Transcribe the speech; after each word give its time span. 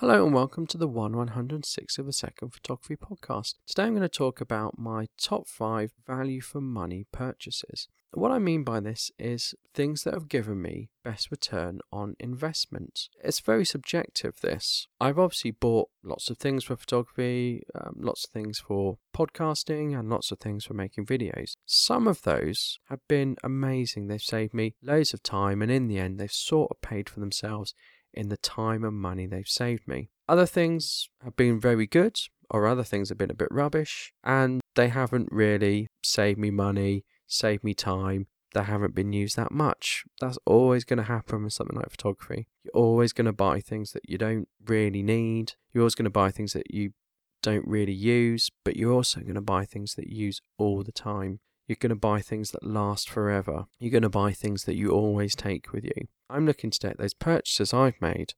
Hello 0.00 0.24
and 0.24 0.32
welcome 0.32 0.64
to 0.68 0.78
the 0.78 0.86
1 0.86 1.16
106 1.16 1.98
of 1.98 2.06
a 2.06 2.12
second 2.12 2.50
photography 2.50 2.94
podcast. 2.94 3.54
Today 3.66 3.82
I'm 3.82 3.96
going 3.96 4.02
to 4.02 4.08
talk 4.08 4.40
about 4.40 4.78
my 4.78 5.08
top 5.20 5.48
5 5.48 5.90
value 6.06 6.40
for 6.40 6.60
money 6.60 7.06
purchases. 7.10 7.88
What 8.12 8.30
I 8.30 8.38
mean 8.38 8.62
by 8.62 8.78
this 8.78 9.10
is 9.18 9.56
things 9.74 10.04
that 10.04 10.14
have 10.14 10.28
given 10.28 10.62
me 10.62 10.90
best 11.02 11.32
return 11.32 11.80
on 11.92 12.14
investment. 12.20 13.08
It's 13.24 13.40
very 13.40 13.64
subjective, 13.64 14.36
this. 14.40 14.86
I've 15.00 15.18
obviously 15.18 15.50
bought 15.50 15.88
lots 16.04 16.30
of 16.30 16.38
things 16.38 16.62
for 16.62 16.76
photography, 16.76 17.64
um, 17.74 17.96
lots 17.98 18.24
of 18.24 18.30
things 18.30 18.60
for 18.60 18.98
podcasting, 19.12 19.98
and 19.98 20.08
lots 20.08 20.30
of 20.30 20.38
things 20.38 20.64
for 20.64 20.74
making 20.74 21.06
videos. 21.06 21.56
Some 21.66 22.06
of 22.06 22.22
those 22.22 22.78
have 22.88 23.00
been 23.08 23.36
amazing. 23.42 24.06
They've 24.06 24.22
saved 24.22 24.54
me 24.54 24.76
loads 24.80 25.12
of 25.12 25.24
time, 25.24 25.60
and 25.60 25.72
in 25.72 25.88
the 25.88 25.98
end, 25.98 26.18
they've 26.18 26.30
sort 26.30 26.70
of 26.70 26.80
paid 26.80 27.08
for 27.10 27.18
themselves 27.18 27.74
in 28.18 28.28
the 28.28 28.36
time 28.36 28.82
and 28.82 28.96
money 28.96 29.26
they've 29.26 29.48
saved 29.48 29.86
me. 29.86 30.10
Other 30.28 30.44
things 30.44 31.08
have 31.22 31.36
been 31.36 31.60
very 31.60 31.86
good, 31.86 32.18
or 32.50 32.66
other 32.66 32.82
things 32.82 33.08
have 33.08 33.18
been 33.18 33.30
a 33.30 33.34
bit 33.34 33.48
rubbish, 33.50 34.12
and 34.24 34.60
they 34.74 34.88
haven't 34.88 35.28
really 35.30 35.86
saved 36.02 36.38
me 36.38 36.50
money, 36.50 37.04
saved 37.28 37.62
me 37.62 37.74
time. 37.74 38.26
They 38.54 38.64
haven't 38.64 38.94
been 38.94 39.12
used 39.12 39.36
that 39.36 39.52
much. 39.52 40.04
That's 40.20 40.38
always 40.46 40.84
going 40.84 40.96
to 40.96 41.04
happen 41.04 41.44
with 41.44 41.52
something 41.52 41.76
like 41.76 41.90
photography. 41.90 42.48
You're 42.64 42.82
always 42.82 43.12
going 43.12 43.26
to 43.26 43.32
buy 43.32 43.60
things 43.60 43.92
that 43.92 44.08
you 44.08 44.18
don't 44.18 44.48
really 44.66 45.02
need. 45.02 45.52
You're 45.72 45.82
always 45.82 45.94
going 45.94 46.04
to 46.04 46.10
buy 46.10 46.30
things 46.30 46.54
that 46.54 46.74
you 46.74 46.94
don't 47.40 47.66
really 47.68 47.92
use, 47.92 48.50
but 48.64 48.76
you're 48.76 48.92
also 48.92 49.20
going 49.20 49.34
to 49.34 49.40
buy 49.40 49.64
things 49.64 49.94
that 49.94 50.08
you 50.08 50.26
use 50.26 50.40
all 50.58 50.82
the 50.82 50.92
time. 50.92 51.38
You're 51.68 51.76
going 51.78 51.90
to 51.90 51.96
buy 51.96 52.22
things 52.22 52.50
that 52.52 52.64
last 52.64 53.10
forever. 53.10 53.66
You're 53.78 53.90
going 53.90 54.02
to 54.02 54.08
buy 54.08 54.32
things 54.32 54.64
that 54.64 54.76
you 54.76 54.90
always 54.90 55.36
take 55.36 55.70
with 55.70 55.84
you. 55.84 56.08
I'm 56.30 56.46
looking 56.46 56.70
to 56.70 56.78
take 56.78 56.96
those 56.96 57.12
purchases 57.12 57.74
I've 57.74 58.00
made 58.00 58.32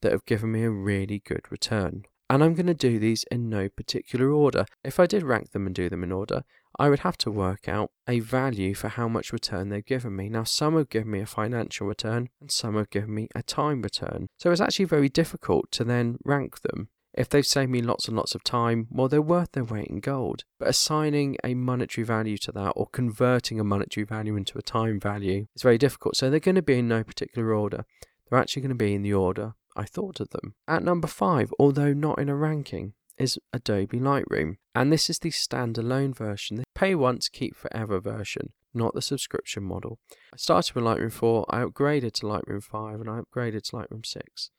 that 0.00 0.12
have 0.12 0.24
given 0.24 0.52
me 0.52 0.62
a 0.62 0.70
really 0.70 1.18
good 1.18 1.50
return. 1.50 2.04
And 2.30 2.44
I'm 2.44 2.54
going 2.54 2.66
to 2.66 2.74
do 2.74 3.00
these 3.00 3.24
in 3.32 3.48
no 3.48 3.68
particular 3.68 4.30
order. 4.30 4.64
If 4.84 5.00
I 5.00 5.06
did 5.06 5.24
rank 5.24 5.50
them 5.50 5.66
and 5.66 5.74
do 5.74 5.88
them 5.88 6.04
in 6.04 6.12
order, 6.12 6.44
I 6.78 6.88
would 6.88 7.00
have 7.00 7.18
to 7.18 7.32
work 7.32 7.68
out 7.68 7.90
a 8.06 8.20
value 8.20 8.74
for 8.74 8.88
how 8.88 9.08
much 9.08 9.32
return 9.32 9.70
they've 9.70 9.84
given 9.84 10.14
me. 10.14 10.28
Now, 10.28 10.44
some 10.44 10.76
have 10.76 10.88
given 10.88 11.10
me 11.10 11.20
a 11.20 11.26
financial 11.26 11.88
return 11.88 12.28
and 12.40 12.52
some 12.52 12.76
have 12.76 12.90
given 12.90 13.12
me 13.12 13.28
a 13.34 13.42
time 13.42 13.82
return. 13.82 14.28
So 14.38 14.52
it's 14.52 14.60
actually 14.60 14.84
very 14.84 15.08
difficult 15.08 15.72
to 15.72 15.84
then 15.84 16.18
rank 16.24 16.60
them. 16.60 16.90
If 17.18 17.28
they've 17.28 17.44
saved 17.44 17.72
me 17.72 17.82
lots 17.82 18.06
and 18.06 18.16
lots 18.16 18.36
of 18.36 18.44
time, 18.44 18.86
well, 18.92 19.08
they're 19.08 19.20
worth 19.20 19.50
their 19.50 19.64
weight 19.64 19.88
in 19.88 19.98
gold. 19.98 20.44
But 20.60 20.68
assigning 20.68 21.36
a 21.42 21.54
monetary 21.54 22.04
value 22.04 22.38
to 22.38 22.52
that 22.52 22.70
or 22.76 22.86
converting 22.86 23.58
a 23.58 23.64
monetary 23.64 24.04
value 24.04 24.36
into 24.36 24.56
a 24.56 24.62
time 24.62 25.00
value 25.00 25.48
is 25.56 25.62
very 25.62 25.78
difficult. 25.78 26.14
So 26.14 26.30
they're 26.30 26.38
going 26.38 26.54
to 26.54 26.62
be 26.62 26.78
in 26.78 26.86
no 26.86 27.02
particular 27.02 27.52
order. 27.52 27.84
They're 28.30 28.38
actually 28.38 28.62
going 28.62 28.70
to 28.70 28.76
be 28.76 28.94
in 28.94 29.02
the 29.02 29.14
order 29.14 29.54
I 29.74 29.84
thought 29.84 30.20
of 30.20 30.30
them. 30.30 30.54
At 30.68 30.84
number 30.84 31.08
five, 31.08 31.52
although 31.58 31.92
not 31.92 32.20
in 32.20 32.28
a 32.28 32.36
ranking, 32.36 32.94
is 33.16 33.36
Adobe 33.52 33.98
Lightroom. 33.98 34.58
And 34.74 34.92
this 34.92 35.10
is 35.10 35.18
the 35.18 35.30
standalone 35.30 36.16
version, 36.16 36.58
the 36.58 36.64
pay 36.74 36.94
once, 36.94 37.28
keep 37.28 37.56
forever 37.56 37.98
version, 37.98 38.52
not 38.72 38.94
the 38.94 39.02
subscription 39.02 39.64
model. 39.64 39.98
I 40.32 40.36
started 40.36 40.74
with 40.74 40.84
Lightroom 40.84 41.12
4, 41.12 41.46
I 41.50 41.64
upgraded 41.64 42.12
to 42.14 42.26
Lightroom 42.26 42.62
5, 42.62 43.00
and 43.00 43.10
I 43.10 43.20
upgraded 43.20 43.62
to 43.64 43.76
Lightroom 43.76 44.06
6. 44.06 44.50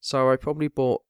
So 0.00 0.30
I 0.30 0.36
probably 0.36 0.68
bought 0.68 1.02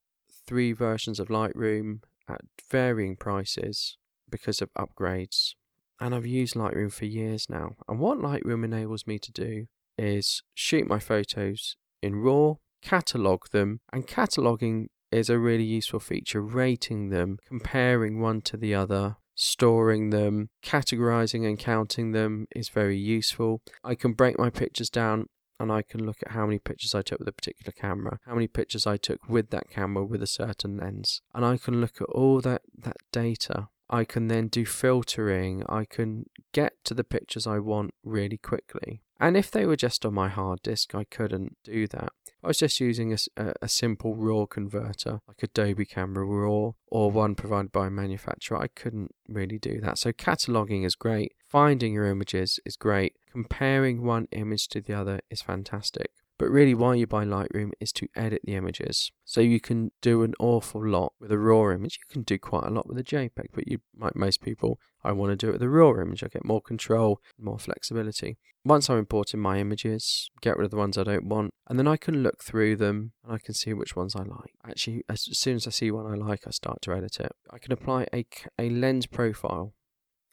three 0.47 0.73
versions 0.73 1.21
of 1.21 1.29
Lightroom 1.29 2.01
at 2.29 2.41
varying 2.71 3.17
prices 3.17 3.97
because 4.29 4.61
of 4.61 4.73
upgrades. 4.75 5.55
And 6.01 6.15
I've 6.15 6.27
used 6.27 6.55
Lightroom 6.55 6.93
for 6.93 7.05
years 7.05 7.49
now. 7.49 7.77
And 7.89 8.01
what 8.01 8.19
Lightroom 8.19 8.65
enables 8.65 9.07
me 9.07 9.19
to 9.19 9.33
do 9.33 9.67
is 9.99 10.43
shoot 10.55 10.87
my 10.87 10.99
photos 10.99 11.77
in 12.03 12.17
RAW, 12.17 12.57
catalog 12.83 13.49
them, 13.51 13.81
and 13.93 14.07
cataloging 14.07 14.87
is 15.13 15.29
a 15.29 15.39
really 15.39 15.65
useful 15.65 16.01
feature, 16.01 16.41
rating 16.41 17.11
them, 17.11 17.39
comparing 17.47 18.21
one 18.21 18.41
to 18.41 18.57
the 18.57 18.75
other, 18.75 19.17
storing 19.35 20.11
them, 20.11 20.49
categorizing 20.65 21.47
and 21.47 21.59
counting 21.59 22.13
them 22.13 22.47
is 22.57 22.69
very 22.69 22.97
useful. 22.97 23.61
I 23.85 23.95
can 23.95 24.15
break 24.15 24.39
my 24.39 24.51
pictures 24.51 24.91
down 24.91 25.27
and 25.59 25.71
I 25.71 25.83
can 25.83 26.05
look 26.05 26.19
at 26.25 26.33
how 26.33 26.47
many 26.47 26.59
pictures 26.59 26.95
I 26.95 27.03
took 27.03 27.19
with 27.19 27.29
a 27.29 27.33
particular 27.33 27.73
camera, 27.73 28.19
how 28.27 28.35
many 28.35 28.49
pictures 28.49 28.87
I 28.87 28.97
took 28.97 29.29
with 29.29 29.51
that 29.51 29.71
camera 29.71 30.05
with 30.05 30.23
a 30.23 30.27
certain 30.27 30.77
lens, 30.77 31.23
and 31.35 31.45
I 31.45 31.57
can 31.57 31.81
look 31.81 32.01
at 32.01 32.09
all 32.09 32.41
that, 32.41 32.63
that 32.79 32.97
data. 33.13 33.69
I 33.91 34.05
can 34.05 34.29
then 34.29 34.49
do 34.49 34.65
filtering. 34.65 35.65
I 35.69 35.85
can 35.85 36.25
get 36.53 36.83
to 36.85 36.95
the 36.95 37.05
pictures 37.05 37.47
I 37.47 37.59
want 37.59 37.93
really 38.03 38.39
quickly. 38.39 39.03
And 39.21 39.37
if 39.37 39.51
they 39.51 39.67
were 39.67 39.77
just 39.77 40.05
on 40.07 40.15
my 40.15 40.29
hard 40.29 40.63
disk, 40.63 40.95
I 40.95 41.05
couldn't 41.05 41.57
do 41.63 41.87
that. 41.89 42.13
I 42.43 42.49
was 42.49 42.59
just 42.59 42.81
using 42.81 43.13
a, 43.13 43.53
a, 43.63 43.69
simple 43.69 44.17
RAW 44.17 44.47
converter, 44.47 45.21
like 45.29 45.45
Adobe 45.45 45.85
Camera 45.85 46.25
RAW, 46.25 46.73
or 46.89 47.11
one 47.13 47.37
provided 47.37 47.71
by 47.71 47.87
a 47.87 47.91
manufacturer. 47.91 48.61
I 48.61 48.67
couldn't 48.67 49.15
really 49.29 49.59
do 49.59 49.81
that. 49.81 49.99
So 49.99 50.11
cataloging 50.13 50.85
is 50.85 50.97
great. 50.97 51.35
Finding 51.53 51.93
your 51.93 52.07
images 52.07 52.59
is 52.65 52.77
great. 52.77 53.13
Comparing 53.31 54.03
one 54.03 54.27
image 54.33 54.69
to 54.69 54.81
the 54.81 54.95
other 54.95 55.21
is 55.29 55.43
fantastic. 55.43 56.11
But 56.39 56.49
really, 56.49 56.73
why 56.73 56.95
you 56.95 57.07
buy 57.07 57.27
Lightroom 57.27 57.73
is 57.79 57.93
to 57.93 58.09
edit 58.17 58.41
the 58.45 58.55
images. 58.55 59.13
So 59.27 59.43
you 59.43 59.61
can 59.61 59.91
do 60.01 60.23
an 60.23 60.33
awful 60.41 60.83
lot 60.83 61.13
with 61.21 61.31
a 61.31 61.39
raw 61.39 61.71
image. 61.71 61.99
You 61.99 62.11
can 62.11 62.23
do 62.23 62.39
quite 62.39 62.65
a 62.65 62.71
lot 62.71 62.89
with 62.89 62.97
a 62.97 63.05
JPEG, 63.05 63.49
but 63.53 63.69
you, 63.69 63.81
like 63.95 64.17
most 64.17 64.41
people, 64.41 64.79
I 65.05 65.13
want 65.13 65.33
to 65.33 65.37
do 65.37 65.51
it 65.51 65.53
with 65.53 65.63
a 65.63 65.69
raw 65.69 65.91
image. 66.01 66.25
I 66.25 66.29
get 66.29 66.43
more 66.43 66.63
control, 66.63 67.21
more 67.39 67.59
flexibility. 67.59 68.39
Once 68.65 68.89
I'm 68.89 68.97
importing 68.97 69.41
my 69.41 69.59
images, 69.59 70.31
get 70.41 70.57
rid 70.57 70.65
of 70.65 70.71
the 70.71 70.79
ones 70.79 70.97
I 70.97 71.05
don't 71.05 71.27
want, 71.27 71.53
and 71.69 71.79
then 71.79 71.87
I 71.87 71.99
can 71.99 72.23
look 72.23 72.43
through 72.43 72.77
them 72.77 73.13
and 73.23 73.35
I 73.35 73.39
can 73.39 73.53
see 73.53 73.75
which 73.75 73.95
ones 73.95 74.17
I 74.17 74.23
like. 74.23 74.55
Actually, 74.67 75.05
as 75.11 75.29
soon 75.37 75.57
as 75.57 75.67
I 75.67 75.71
see 75.71 75.91
one 75.91 76.07
I 76.07 76.15
like, 76.15 76.47
I 76.47 76.51
start 76.51 76.81
to 76.83 76.95
edit 76.95 77.21
it. 77.21 77.33
I 77.51 77.59
can 77.59 77.73
apply 77.73 78.07
a, 78.15 78.25
a 78.59 78.71
lens 78.71 79.05
profile 79.05 79.75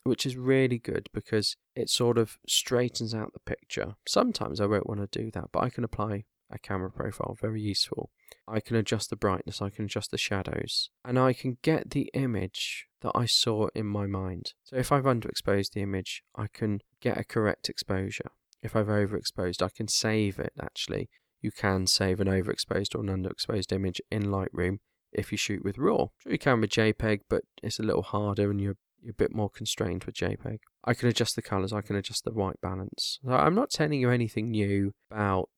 which 0.10 0.26
is 0.26 0.36
really 0.36 0.80
good 0.80 1.08
because 1.14 1.56
it 1.76 1.90
sort 1.90 2.18
of 2.18 2.38
straightens 2.48 3.14
out 3.14 3.34
the 3.34 3.40
picture. 3.40 3.96
Sometimes 4.08 4.60
I 4.60 4.66
won't 4.66 4.88
want 4.88 5.00
to 5.00 5.20
do 5.22 5.32
that, 5.32 5.50
but 5.54 5.64
I 5.64 5.70
can 5.70 5.84
apply 5.84 6.26
a 6.52 6.60
camera 6.60 6.90
profile, 6.90 7.38
very 7.40 7.62
useful. 7.62 8.10
I 8.48 8.60
can 8.60 8.76
adjust 8.76 9.10
the 9.10 9.16
brightness, 9.16 9.62
I 9.62 9.70
can 9.70 9.86
adjust 9.86 10.12
the 10.12 10.18
shadows, 10.18 10.90
and 11.06 11.20
I 11.20 11.34
can 11.34 11.58
get 11.62 11.92
the 11.92 12.10
image 12.14 12.88
that 13.02 13.12
I 13.14 13.26
saw 13.28 13.68
in 13.76 13.86
my 13.86 14.08
mind. 14.08 14.54
So 14.64 14.76
if 14.76 14.92
I've 14.92 15.04
underexposed 15.04 15.74
the 15.74 15.82
image, 15.82 16.24
I 16.36 16.48
can 16.48 16.82
get 17.02 17.18
a 17.18 17.24
correct 17.24 17.70
exposure. 17.70 18.32
If 18.62 18.76
I've 18.76 18.88
overexposed, 18.88 19.62
I 19.62 19.70
can 19.70 19.88
save 19.88 20.40
it 20.40 20.54
actually. 20.60 21.10
You 21.42 21.52
can 21.52 21.88
save 21.88 22.20
an 22.20 22.28
overexposed 22.28 22.96
or 22.96 23.02
an 23.02 23.08
underexposed 23.08 23.72
image 23.72 24.02
in 24.12 24.24
Lightroom 24.24 24.80
if 25.14 25.32
you 25.32 25.38
shoot 25.38 25.64
with 25.64 25.78
RAW. 25.78 26.10
Sure, 26.18 26.32
you 26.32 26.40
can 26.40 26.60
with 26.60 26.72
JPEG, 26.72 27.22
but 27.30 27.44
it's 27.64 27.80
a 27.80 27.84
little 27.84 28.02
harder 28.02 28.52
and 28.52 28.60
you're 28.60 28.76
you're 29.02 29.12
a 29.12 29.14
bit 29.14 29.34
more 29.34 29.50
constrained 29.50 30.04
with 30.04 30.16
JPEG. 30.16 30.60
I 30.84 30.94
can 30.94 31.10
adjust 31.10 31.36
the 31.36 31.42
colors, 31.42 31.74
I 31.74 31.82
can 31.82 31.96
adjust 31.96 32.24
the 32.24 32.34
white 32.34 32.62
balance. 32.62 33.20
So 33.24 33.32
I'm 33.32 33.56
not 33.56 33.70
telling 33.70 34.00
you 34.00 34.10
anything 34.10 34.52
new 34.52 34.94
about 35.10 35.50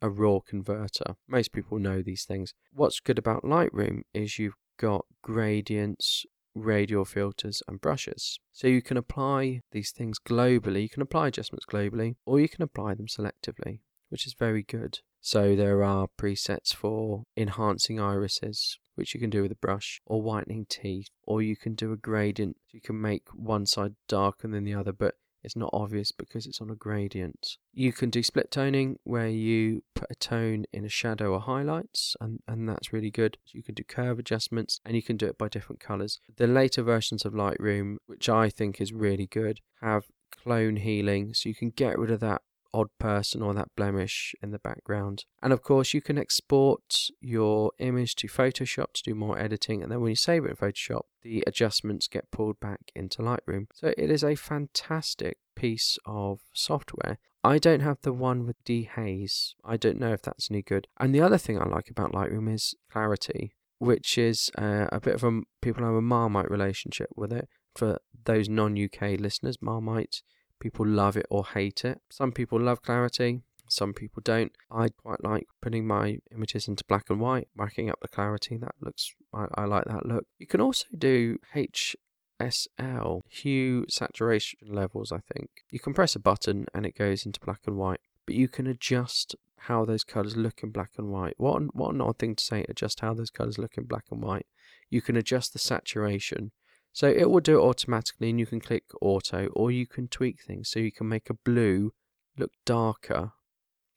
a 0.00 0.10
raw 0.10 0.40
converter. 0.40 1.14
Most 1.28 1.52
people 1.52 1.78
know 1.78 2.02
these 2.02 2.24
things. 2.24 2.54
What's 2.72 3.00
good 3.00 3.18
about 3.18 3.44
Lightroom 3.44 4.02
is 4.12 4.38
you've 4.38 4.56
got 4.78 5.04
gradients, 5.22 6.26
radial 6.54 7.04
filters, 7.04 7.62
and 7.68 7.80
brushes. 7.80 8.40
So 8.52 8.66
you 8.66 8.82
can 8.82 8.96
apply 8.96 9.60
these 9.70 9.92
things 9.92 10.18
globally. 10.18 10.82
You 10.82 10.88
can 10.88 11.02
apply 11.02 11.28
adjustments 11.28 11.66
globally, 11.66 12.16
or 12.26 12.40
you 12.40 12.48
can 12.48 12.62
apply 12.62 12.94
them 12.94 13.06
selectively, 13.06 13.80
which 14.08 14.26
is 14.26 14.34
very 14.34 14.62
good. 14.62 14.98
So 15.20 15.54
there 15.54 15.84
are 15.84 16.08
presets 16.20 16.74
for 16.74 17.22
enhancing 17.36 18.00
irises, 18.00 18.78
which 18.94 19.14
you 19.14 19.20
can 19.20 19.30
do 19.30 19.42
with 19.42 19.52
a 19.52 19.56
brush, 19.56 20.00
or 20.06 20.22
whitening 20.22 20.66
teeth, 20.68 21.08
or 21.24 21.42
you 21.42 21.56
can 21.56 21.74
do 21.74 21.92
a 21.92 21.96
gradient. 21.96 22.56
You 22.70 22.80
can 22.80 23.00
make 23.00 23.24
one 23.32 23.66
side 23.66 23.94
darker 24.08 24.48
than 24.48 24.64
the 24.64 24.74
other, 24.74 24.92
but 24.92 25.14
it's 25.42 25.56
not 25.56 25.70
obvious 25.72 26.12
because 26.12 26.46
it's 26.46 26.60
on 26.60 26.70
a 26.70 26.76
gradient. 26.76 27.56
You 27.72 27.92
can 27.92 28.10
do 28.10 28.22
split 28.22 28.50
toning 28.50 28.98
where 29.02 29.28
you 29.28 29.82
put 29.94 30.10
a 30.10 30.14
tone 30.14 30.64
in 30.72 30.84
a 30.84 30.88
shadow 30.88 31.32
or 31.32 31.40
highlights, 31.40 32.16
and, 32.20 32.40
and 32.46 32.68
that's 32.68 32.92
really 32.92 33.10
good. 33.10 33.38
You 33.52 33.62
can 33.62 33.74
do 33.74 33.82
curve 33.82 34.18
adjustments 34.18 34.80
and 34.84 34.94
you 34.94 35.02
can 35.02 35.16
do 35.16 35.26
it 35.26 35.38
by 35.38 35.48
different 35.48 35.80
colors. 35.80 36.20
The 36.36 36.46
later 36.46 36.82
versions 36.82 37.24
of 37.24 37.32
Lightroom, 37.32 37.96
which 38.06 38.28
I 38.28 38.50
think 38.50 38.80
is 38.80 38.92
really 38.92 39.26
good, 39.26 39.60
have 39.80 40.04
clone 40.30 40.76
healing, 40.76 41.34
so 41.34 41.48
you 41.48 41.54
can 41.54 41.70
get 41.70 41.98
rid 41.98 42.10
of 42.10 42.20
that 42.20 42.42
odd 42.74 42.88
person 42.98 43.42
or 43.42 43.54
that 43.54 43.74
blemish 43.76 44.34
in 44.42 44.50
the 44.50 44.58
background. 44.58 45.24
And 45.42 45.52
of 45.52 45.62
course, 45.62 45.94
you 45.94 46.00
can 46.00 46.18
export 46.18 47.08
your 47.20 47.72
image 47.78 48.14
to 48.16 48.28
Photoshop 48.28 48.92
to 48.94 49.02
do 49.02 49.14
more 49.14 49.38
editing, 49.38 49.82
and 49.82 49.90
then 49.90 50.00
when 50.00 50.10
you 50.10 50.16
save 50.16 50.44
it 50.44 50.50
in 50.50 50.56
Photoshop, 50.56 51.02
the 51.22 51.44
adjustments 51.46 52.08
get 52.08 52.30
pulled 52.30 52.58
back 52.60 52.90
into 52.94 53.22
Lightroom. 53.22 53.66
So 53.74 53.92
it 53.96 54.10
is 54.10 54.24
a 54.24 54.34
fantastic 54.34 55.38
piece 55.54 55.98
of 56.04 56.40
software. 56.52 57.18
I 57.44 57.58
don't 57.58 57.80
have 57.80 57.98
the 58.02 58.12
one 58.12 58.46
with 58.46 58.62
dehaze. 58.64 59.54
I 59.64 59.76
don't 59.76 59.98
know 59.98 60.12
if 60.12 60.22
that's 60.22 60.50
any 60.50 60.62
good. 60.62 60.86
And 60.98 61.14
the 61.14 61.20
other 61.20 61.38
thing 61.38 61.58
I 61.60 61.66
like 61.66 61.90
about 61.90 62.12
Lightroom 62.12 62.52
is 62.52 62.74
clarity, 62.90 63.54
which 63.78 64.16
is 64.16 64.50
uh, 64.56 64.86
a 64.92 65.00
bit 65.00 65.14
of 65.14 65.24
a 65.24 65.40
people 65.60 65.84
have 65.84 65.94
a 65.94 66.02
Marmite 66.02 66.50
relationship 66.50 67.08
with 67.16 67.32
it. 67.32 67.48
For 67.74 67.98
those 68.24 68.48
non 68.48 68.78
UK 68.78 69.18
listeners, 69.18 69.56
Marmite 69.60 70.22
People 70.62 70.86
love 70.86 71.16
it 71.16 71.26
or 71.28 71.44
hate 71.44 71.84
it. 71.84 72.00
Some 72.08 72.30
people 72.30 72.60
love 72.60 72.82
clarity, 72.82 73.42
Some 73.68 73.92
people 73.92 74.22
don't. 74.24 74.52
I 74.70 74.90
quite 74.90 75.24
like 75.24 75.48
putting 75.60 75.88
my 75.88 76.18
images 76.32 76.68
into 76.68 76.84
black 76.84 77.10
and 77.10 77.18
white, 77.18 77.48
marking 77.56 77.90
up 77.90 77.98
the 78.00 78.06
clarity. 78.06 78.56
That 78.58 78.76
looks, 78.80 79.12
I, 79.34 79.46
I 79.56 79.64
like 79.64 79.86
that 79.86 80.06
look. 80.06 80.24
You 80.38 80.46
can 80.46 80.60
also 80.60 80.86
do 80.96 81.38
HSL, 81.52 83.22
hue 83.28 83.86
saturation 83.88 84.60
levels, 84.68 85.10
I 85.10 85.18
think. 85.34 85.50
You 85.68 85.80
can 85.80 85.94
press 85.94 86.14
a 86.14 86.20
button 86.20 86.66
and 86.72 86.86
it 86.86 86.94
goes 86.96 87.26
into 87.26 87.40
black 87.40 87.62
and 87.66 87.76
white, 87.76 88.00
but 88.24 88.36
you 88.36 88.46
can 88.46 88.68
adjust 88.68 89.34
how 89.62 89.84
those 89.84 90.04
colours 90.04 90.36
look 90.36 90.62
in 90.62 90.70
black 90.70 90.92
and 90.96 91.10
white. 91.10 91.34
What 91.38 91.74
what 91.74 91.92
an 91.92 92.00
odd 92.00 92.18
thing 92.20 92.36
to 92.36 92.44
say, 92.44 92.64
adjust 92.68 93.00
how 93.00 93.14
those 93.14 93.30
colours 93.30 93.58
look 93.58 93.76
in 93.76 93.86
black 93.86 94.04
and 94.12 94.22
white. 94.22 94.46
You 94.90 95.02
can 95.02 95.16
adjust 95.16 95.54
the 95.54 95.58
saturation. 95.58 96.52
So 96.92 97.08
it 97.08 97.30
will 97.30 97.40
do 97.40 97.58
it 97.58 97.62
automatically 97.62 98.30
and 98.30 98.38
you 98.38 98.46
can 98.46 98.60
click 98.60 98.84
auto 99.00 99.46
or 99.48 99.70
you 99.70 99.86
can 99.86 100.08
tweak 100.08 100.42
things. 100.42 100.70
So 100.70 100.78
you 100.78 100.92
can 100.92 101.08
make 101.08 101.30
a 101.30 101.34
blue 101.34 101.92
look 102.36 102.52
darker. 102.66 103.32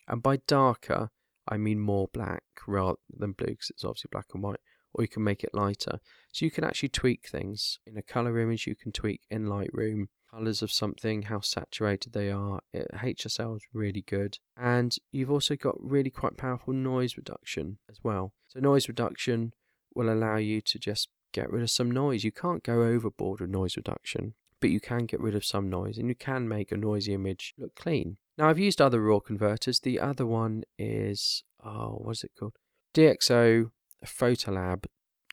And 0.08 0.24
by 0.24 0.38
darker, 0.48 1.10
I 1.48 1.58
mean 1.58 1.80
more 1.80 2.08
black 2.14 2.44
rather 2.68 2.98
than 3.10 3.34
blue 3.34 3.48
because 3.48 3.70
it's 3.70 3.84
obviously 3.84 4.10
black 4.12 4.28
and 4.34 4.42
white. 4.42 4.60
Or 4.94 5.04
you 5.04 5.10
can 5.10 5.26
make 5.26 5.44
it 5.44 5.54
lighter. 5.54 6.00
So 6.32 6.46
you 6.46 6.52
can 6.52 6.64
actually 6.64 6.90
tweak 6.90 7.28
things. 7.28 7.80
In 7.86 7.98
a 7.98 8.02
color 8.02 8.40
image, 8.40 8.66
you 8.66 8.76
can 8.76 8.94
tweak 8.94 9.22
in 9.30 9.46
Lightroom 9.46 10.06
colors 10.36 10.62
of 10.62 10.72
something, 10.72 11.24
how 11.24 11.40
saturated 11.40 12.14
they 12.14 12.32
are. 12.32 12.62
Eh, 12.74 12.80
it, 12.80 13.18
HSL 13.18 13.58
is 13.58 13.64
really 13.74 14.02
good. 14.02 14.40
And 14.58 14.96
you've 15.12 15.32
also 15.32 15.56
got 15.56 15.76
really 15.80 16.10
quite 16.10 16.38
powerful 16.38 16.74
noise 16.74 17.18
reduction 17.18 17.78
as 17.90 18.00
well. 18.04 18.34
So 18.48 18.60
noise 18.60 18.88
reduction 18.88 19.54
will 19.94 20.12
allow 20.12 20.38
you 20.38 20.62
to 20.62 20.80
just 20.80 21.10
get 21.36 21.52
rid 21.52 21.64
of 21.64 21.70
some 21.70 21.92
noise. 21.92 22.24
You 22.24 22.32
can't 22.32 22.64
go 22.64 22.84
overboard 22.84 23.42
with 23.42 23.50
noise 23.50 23.76
reduction, 23.76 24.34
but 24.62 24.70
you 24.70 24.80
can 24.80 25.06
get 25.06 25.20
rid 25.20 25.36
of 25.36 25.46
some 25.46 25.70
noise 25.70 25.98
and 25.98 26.08
you 26.08 26.16
can 26.16 26.48
make 26.48 26.72
a 26.72 26.78
noisy 26.78 27.14
image 27.14 27.54
look 27.58 27.76
clean. 27.76 28.18
Now 28.38 28.50
I've 28.50 28.60
used 28.60 28.82
other 28.82 29.02
raw 29.02 29.20
converters. 29.20 29.80
The 29.80 30.00
other 30.00 30.26
one 30.26 30.64
is 30.78 31.44
oh, 31.64 32.00
what's 32.02 32.24
it 32.24 32.32
called? 32.40 32.56
DxO 32.94 33.72
Photolab 34.06 34.86